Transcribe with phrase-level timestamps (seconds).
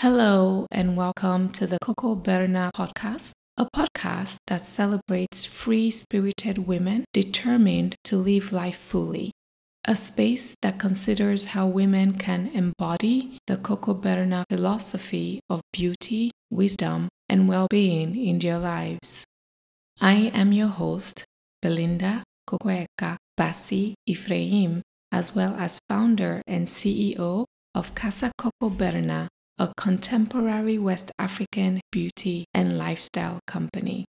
[0.00, 7.96] Hello, and welcome to the KOKOBÉRNA podcast, a podcast that celebrates free spirited women determined
[8.04, 9.32] to live life fully.
[9.86, 17.48] A space that considers how women can embody the KOKOBÉRNA philosophy of beauty, wisdom, and
[17.48, 19.24] well being in their lives.
[19.98, 21.24] I am your host,
[21.62, 29.28] Belinda Kokoeka Bassey Ephraim, as well as founder and CEO of Casa KOKOBÉRNA,
[29.58, 34.04] a contemporary West African beauty and lifestyle company.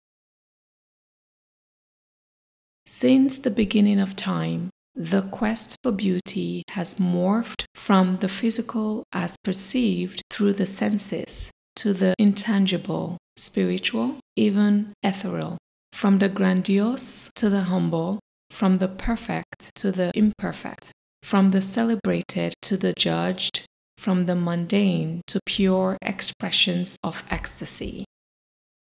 [2.86, 9.36] Since the beginning of time, the quest for beauty has morphed from the physical as
[9.44, 15.58] perceived through the senses to the intangible, spiritual, even ethereal,
[15.92, 18.20] from the grandiose to the humble,
[18.52, 20.92] from the perfect to the imperfect,
[21.24, 23.66] from the celebrated to the judged,
[24.04, 28.04] from the mundane to pure expressions of ecstasy.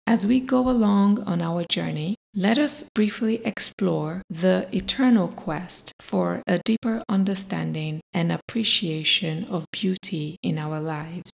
[0.07, 6.43] As we go along on our journey, let us briefly explore the eternal quest for
[6.47, 11.33] a deeper understanding and appreciation of beauty in our lives.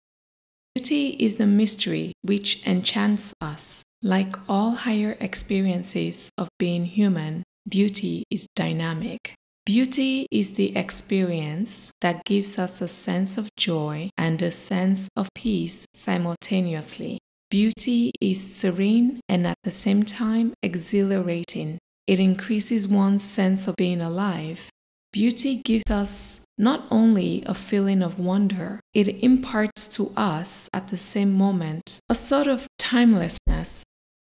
[0.76, 3.84] Beauty is the mystery which enchants us.
[4.02, 9.36] Like all higher experiences of being human, beauty is dynamic.
[9.66, 15.30] Beauty is the experience that gives us a sense of joy and a sense of
[15.36, 17.20] peace simultaneously.
[17.52, 21.78] Beauty is serene and at the same time exhilarating.
[22.08, 24.72] It increases one's sense of being alive.
[25.14, 30.98] Beauty gives us not only a feeling of wonder, it imparts to us at the
[30.98, 33.84] same moment a sort of timelessness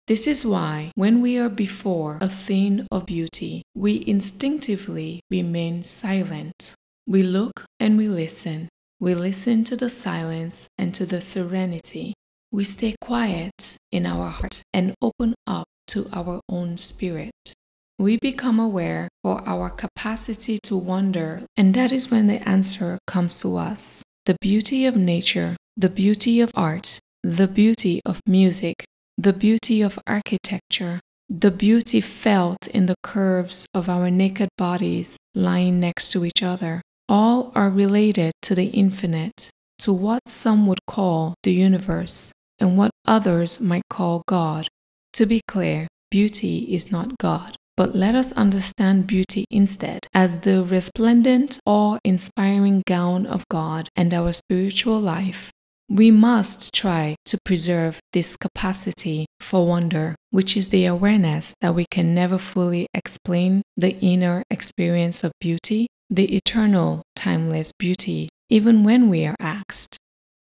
[0.08, 6.74] this is why, when we are before a thing of beauty, we instinctively remain silent.
[7.06, 8.68] We look and we listen.
[8.98, 12.14] We listen to the silence and to the serenity.
[12.50, 17.54] We stay quiet in our heart and open up to our own spirit.
[17.98, 23.40] We become aware for our capacity to wonder, and that is when the answer comes
[23.40, 24.02] to us.
[24.26, 28.84] The beauty of nature, the beauty of art, the beauty of music,
[29.22, 35.78] the beauty of architecture, the beauty felt in the curves of our naked bodies lying
[35.78, 41.34] next to each other, all are related to the infinite, to what some would call
[41.44, 44.66] the universe, and what others might call God.
[45.12, 47.54] To be clear, beauty is not God.
[47.76, 54.12] But let us understand beauty instead as the resplendent, awe inspiring gown of God and
[54.12, 55.51] our spiritual life
[55.88, 61.84] we must try to preserve this capacity for wonder, which is the awareness that we
[61.90, 69.08] can never fully explain the inner experience of beauty, the eternal, timeless beauty, even when
[69.08, 69.96] we are asked.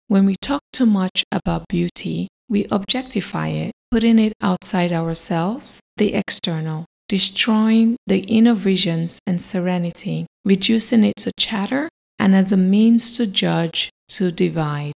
[0.08, 6.14] When we talk too much about beauty, we objectify it, putting it outside ourselves, the
[6.14, 11.88] external, destroying the inner visions and serenity, reducing it to chatter
[12.18, 14.92] and as a means to judge, to divide.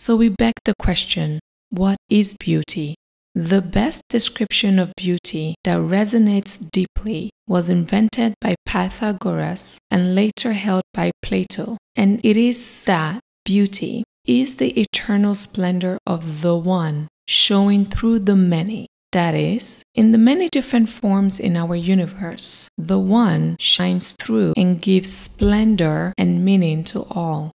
[0.00, 2.94] So we beg the question what is beauty?
[3.34, 10.84] The best description of beauty that resonates deeply was invented by Pythagoras and later held
[10.94, 17.84] by Plato, and it is that beauty is the eternal splendor of the One showing
[17.84, 18.86] through the many.
[19.12, 24.80] That is, in the many different forms in our universe, the One shines through and
[24.80, 27.52] gives splendor and meaning to all.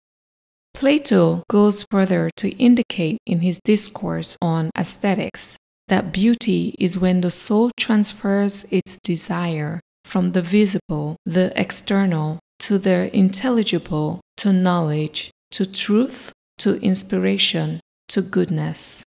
[0.80, 5.58] Plato goes further to indicate in his discourse on aesthetics
[5.88, 12.78] that beauty is when the soul transfers its desire from the visible, the external, to
[12.78, 19.02] the intelligible, to knowledge, to truth, to inspiration, to goodness.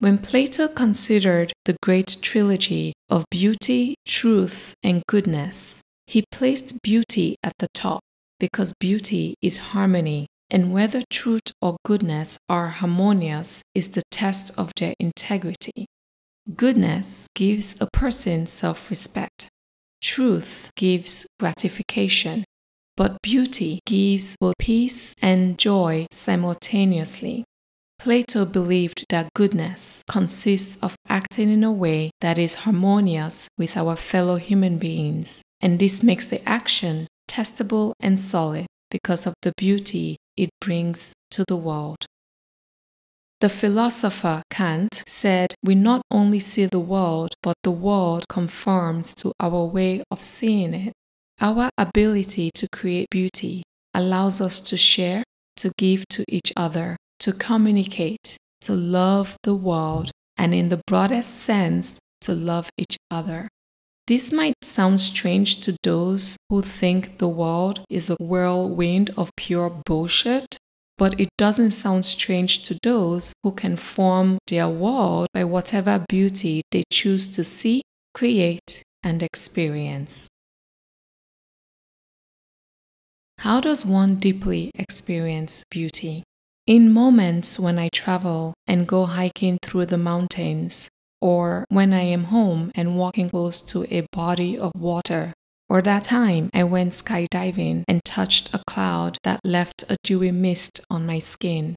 [0.00, 7.52] When Plato considered the great trilogy of beauty, truth, and goodness, he placed beauty at
[7.60, 8.00] the top
[8.40, 14.72] because beauty is harmony and whether truth or goodness are harmonious is the test of
[14.76, 15.86] their integrity.
[16.56, 19.48] Goodness gives a person self respect,
[20.00, 22.44] truth gives gratification,
[22.96, 27.44] but beauty gives both peace and joy simultaneously.
[27.98, 33.96] Plato believed that goodness consists of acting in a way that is harmonious with our
[33.96, 40.16] fellow human beings, and this makes the action testable and solid because of the beauty
[40.38, 42.06] it brings to the world.
[43.40, 49.32] The philosopher Kant said, We not only see the world, but the world conforms to
[49.38, 50.92] our way of seeing it.
[51.40, 53.62] Our ability to create beauty
[53.94, 55.22] allows us to share,
[55.58, 61.34] to give to each other, to communicate, to love the world, and in the broadest
[61.36, 63.48] sense, to love each other.
[64.08, 69.68] This might sound strange to those who think the world is a whirlwind of pure
[69.68, 70.56] bullshit,
[70.96, 76.62] but it doesn't sound strange to those who can form their world by whatever beauty
[76.70, 77.82] they choose to see,
[78.14, 80.26] create, and experience.
[83.40, 86.24] How does one deeply experience beauty?
[86.66, 90.88] In moments when I travel and go hiking through the mountains,
[91.20, 95.32] or when I am home and walking close to a body of water,
[95.68, 100.80] or that time I went skydiving and touched a cloud that left a dewy mist
[100.90, 101.74] on my skin.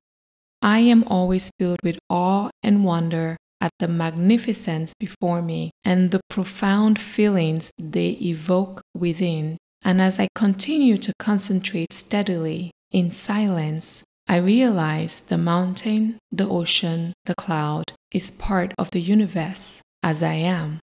[0.61, 6.21] I am always filled with awe and wonder at the magnificence before me and the
[6.29, 9.57] profound feelings they evoke within.
[9.83, 17.11] And as I continue to concentrate steadily in silence, I realize the mountain, the ocean,
[17.25, 20.79] the cloud is part of the universe as I am.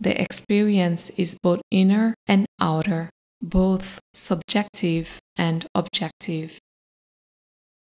[0.00, 3.08] The experience is both inner and outer,
[3.40, 6.58] both subjective and objective.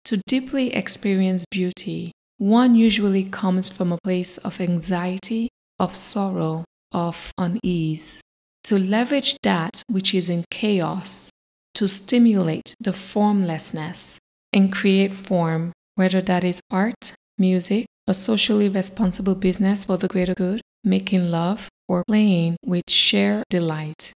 [0.05, 6.63] To deeply experience beauty, one usually comes from a place of anxiety, of sorrow,
[6.93, 8.21] of unease.
[8.63, 11.29] To leverage that which is in chaos,
[11.73, 14.21] to stimulate the formlessness
[14.53, 20.33] and create form, whether that is art, music, a socially responsible business for the greater
[20.33, 24.13] good, making love, or playing with sheer delight.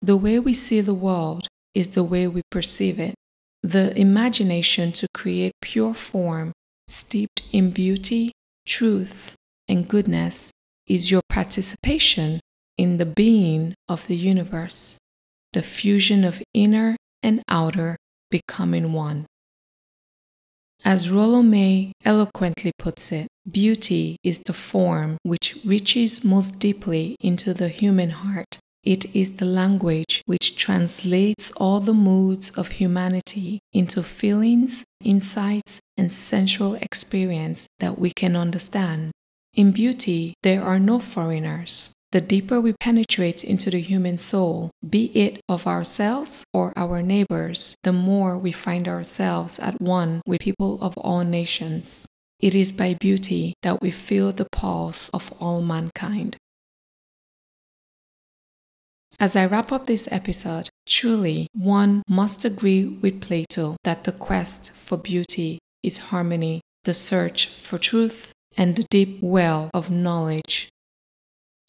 [0.00, 3.14] The way we see the world is the way we perceive it.
[3.62, 6.52] The imagination to create pure form
[6.88, 8.32] steeped in beauty,
[8.66, 9.36] truth,
[9.68, 10.50] and goodness
[10.86, 12.40] is your participation
[12.78, 14.96] in the being of the universe,
[15.52, 17.96] the fusion of inner and outer
[18.30, 19.26] becoming one.
[20.84, 27.52] As Rollo May eloquently puts it, beauty is the form which reaches most deeply into
[27.52, 28.58] the human heart.
[28.82, 36.10] It is the language which translates all the moods of humanity into feelings, insights, and
[36.10, 39.10] sensual experience that we can understand.
[39.52, 41.92] In beauty, there are no foreigners.
[42.12, 47.76] The deeper we penetrate into the human soul, be it of ourselves or our neighbors,
[47.84, 52.06] the more we find ourselves at one with people of all nations.
[52.40, 56.36] It is by beauty that we feel the pulse of all mankind.
[59.20, 64.72] As I wrap up this episode, truly one must agree with Plato that the quest
[64.72, 70.68] for beauty is harmony, the search for truth, and the deep well of knowledge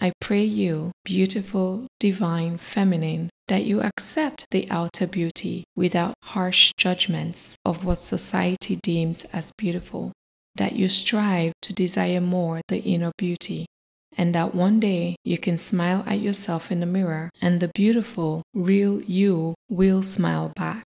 [0.03, 7.55] I pray you, beautiful, divine, feminine, that you accept the outer beauty without harsh judgments
[7.63, 10.11] of what society deems as beautiful,
[10.55, 13.67] that you strive to desire more the inner beauty,
[14.17, 18.41] and that one day you can smile at yourself in the mirror and the beautiful,
[18.55, 20.83] real you will smile back.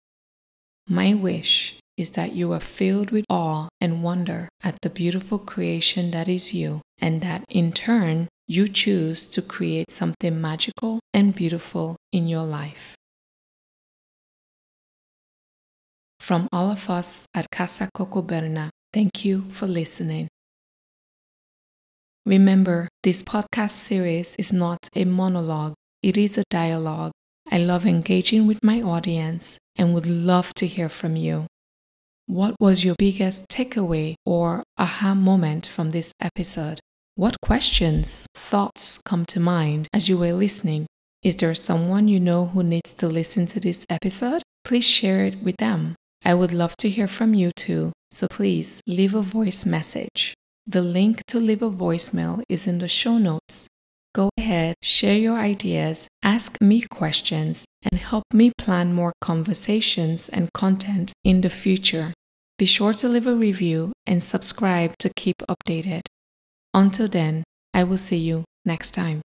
[0.87, 6.11] My wish is that you are filled with awe and wonder at the beautiful creation
[6.11, 11.97] that is you, and that in turn you choose to create something magical and beautiful
[12.12, 12.95] in your life.
[16.19, 20.28] From all of us at Casa KOKOBÉRNA, thank you for listening.
[22.25, 27.12] Remember, this podcast series is not a monologue, it is a dialogue.
[27.50, 31.47] I love engaging with my audience and would love to hear from you.
[32.26, 36.81] What was your biggest takeaway or aha moment from this episode?
[37.18, 40.87] What questions, thoughts come to mind as you were listening?
[41.25, 44.44] Is there someone you know who needs to listen to this episode?
[44.62, 45.96] Please share it with them.
[46.25, 50.32] I would love to hear from you too, so please leave a voice message.
[50.64, 53.66] The link to leave a voicemail is in the show notes.
[54.14, 60.52] Go ahead, share your ideas, ask me questions, and help me plan more conversations and
[60.52, 62.14] content in the future.
[62.58, 66.02] Be sure to leave a review and subscribe to keep updated.
[66.78, 67.42] Until then,
[67.75, 69.20] I will see you next time.